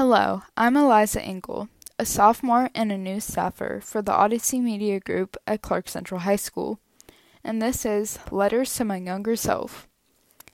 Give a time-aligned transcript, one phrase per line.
[0.00, 1.68] Hello, I'm Eliza Engel,
[1.98, 6.36] a sophomore and a new staffer for the Odyssey Media Group at Clark Central High
[6.36, 6.80] School,
[7.44, 9.86] and this is Letters to My Younger Self.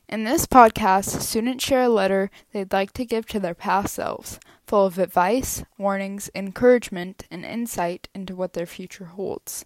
[0.08, 4.40] In this podcast, students share a letter they'd like to give to their past selves,
[4.66, 9.64] full of advice, warnings, encouragement, and insight into what their future holds.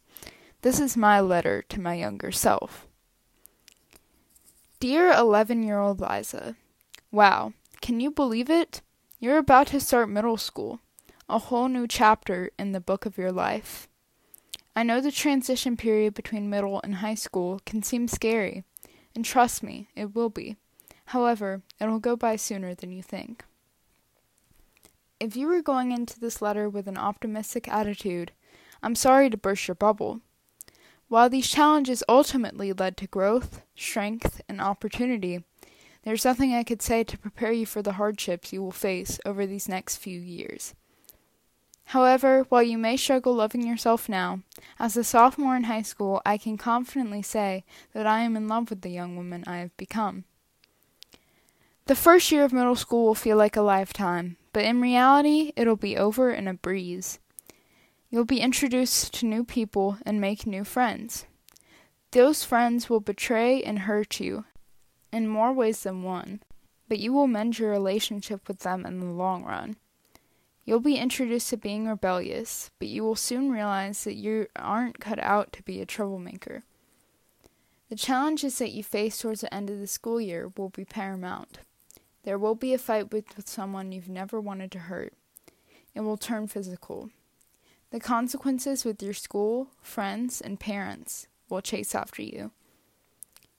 [0.61, 2.87] This is my letter to my younger self.
[4.79, 6.57] Dear 11 year old Liza,
[7.11, 8.83] Wow, can you believe it?
[9.23, 10.81] You're about to start middle school,
[11.29, 13.87] a whole new chapter in the book of your life.
[14.75, 18.65] I know the transition period between middle and high school can seem scary,
[19.15, 20.57] and trust me, it will be.
[21.05, 23.45] However, it'll go by sooner than you think.
[25.21, 28.33] If you were going into this letter with an optimistic attitude,
[28.83, 30.23] I'm sorry to burst your bubble.
[31.09, 35.45] While these challenges ultimately led to growth, strength, and opportunity,
[36.05, 39.47] there's nothing I could say to prepare you for the hardships you will face over
[39.47, 40.75] these next few years.
[41.87, 44.41] However, while you may struggle loving yourself now,
[44.79, 48.71] as a sophomore in high school, I can confidently say that I am in love
[48.71, 50.25] with the young woman I have become.
[51.87, 55.75] The first year of middle school will feel like a lifetime, but in reality, it'll
[55.75, 57.19] be over in a breeze.
[58.09, 61.27] You'll be introduced to new people and make new friends.
[62.13, 64.45] Those friends will betray and hurt you,
[65.13, 66.41] in more ways than one,
[66.89, 69.77] but you will mend your relationship with them in the long run.
[70.65, 75.19] You'll be introduced to being rebellious, but you will soon realize that you aren't cut
[75.19, 76.65] out to be a troublemaker.
[77.89, 81.59] The challenges that you face towards the end of the school year will be paramount.
[82.23, 85.15] There will be a fight with, with someone you've never wanted to hurt.
[85.95, 87.11] It will turn physical.
[87.91, 92.53] The consequences with your school, friends, and parents will chase after you.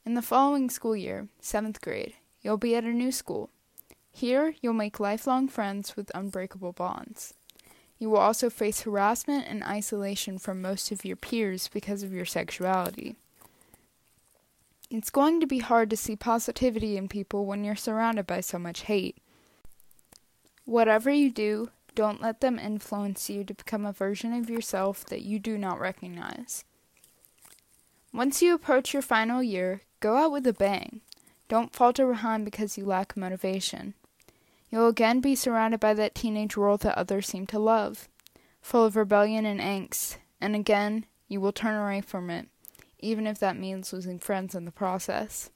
[0.03, 3.51] In the following school year, seventh grade, you'll be at a new school.
[4.11, 7.35] Here, you'll make lifelong friends with unbreakable bonds.
[7.99, 12.25] You will also face harassment and isolation from most of your peers because of your
[12.25, 13.15] sexuality.
[14.89, 18.57] It's going to be hard to see positivity in people when you're surrounded by so
[18.57, 19.19] much hate.
[20.65, 25.21] Whatever you do, don't let them influence you to become a version of yourself that
[25.21, 26.65] you do not recognize.
[28.11, 31.01] Once you approach your final year, Go out with a bang.
[31.47, 33.93] Don't falter behind because you lack motivation.
[34.71, 38.09] You'll again be surrounded by that teenage world that others seem to love,
[38.61, 42.47] full of rebellion and angst, and again you will turn away from it,
[42.97, 45.51] even if that means losing friends in the process.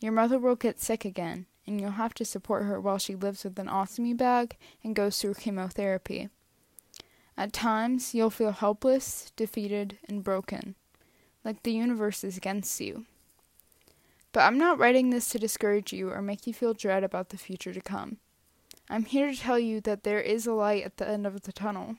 [0.00, 3.42] Your mother will get sick again, and you'll have to support her while she lives
[3.42, 6.28] with an ostomy bag and goes through chemotherapy.
[7.38, 10.74] At times, you'll feel helpless, defeated, and broken,
[11.42, 13.06] like the universe is against you.
[14.32, 17.36] But I'm not writing this to discourage you or make you feel dread about the
[17.36, 18.16] future to come.
[18.88, 21.52] I'm here to tell you that there is a light at the end of the
[21.52, 21.96] tunnel.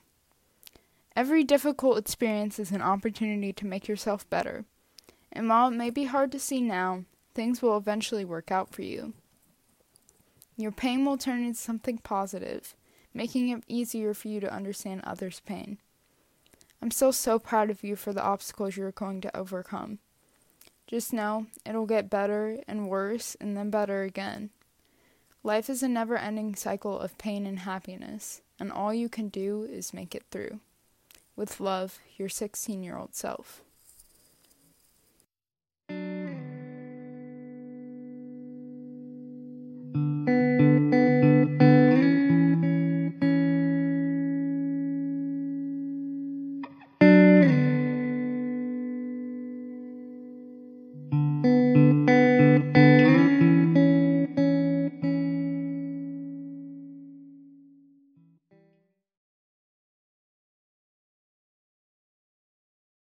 [1.16, 4.64] Every difficult experience is an opportunity to make yourself better.
[5.32, 8.82] And while it may be hard to see now, things will eventually work out for
[8.82, 9.14] you.
[10.56, 12.74] Your pain will turn into something positive,
[13.12, 15.78] making it easier for you to understand others' pain.
[16.82, 19.98] I'm still so proud of you for the obstacles you're going to overcome.
[20.86, 24.50] Just know it'll get better and worse and then better again.
[25.42, 29.64] Life is a never ending cycle of pain and happiness, and all you can do
[29.70, 30.60] is make it through.
[31.36, 33.62] With love, your 16 year old self.